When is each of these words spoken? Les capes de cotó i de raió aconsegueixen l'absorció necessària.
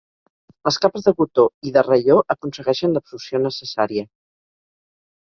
Les 0.69 0.79
capes 0.85 1.05
de 1.09 1.13
cotó 1.19 1.45
i 1.71 1.75
de 1.77 1.85
raió 1.89 2.17
aconsegueixen 2.39 2.97
l'absorció 2.99 3.45
necessària. 3.49 4.11